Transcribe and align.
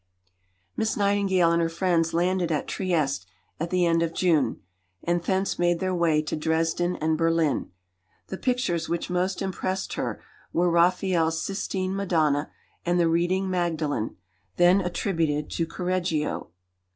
Miss 0.75 0.97
Nightingale 0.97 1.51
and 1.51 1.61
her 1.61 1.69
friends 1.69 2.11
landed 2.11 2.51
at 2.51 2.67
Trieste 2.67 3.27
at 3.59 3.69
the 3.69 3.85
end 3.85 4.01
of 4.01 4.15
June, 4.15 4.59
and 5.03 5.21
thence 5.21 5.59
made 5.59 5.79
their 5.79 5.93
way 5.93 6.23
to 6.23 6.35
Dresden 6.35 6.95
and 6.95 7.19
Berlin. 7.19 7.69
The 8.25 8.39
pictures 8.39 8.89
which 8.89 9.11
most 9.11 9.43
impressed 9.43 9.93
her 9.93 10.19
were 10.53 10.71
Raphael's 10.71 11.39
"Sistine 11.43 11.95
Madonna" 11.95 12.49
and 12.83 12.99
the 12.99 13.07
"Reading 13.07 13.47
Magdalen," 13.47 14.17
then 14.57 14.81
attributed 14.81 15.51
to 15.51 15.67
Correggio. 15.67 16.47